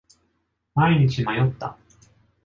[0.73, 1.77] 毎日迷った。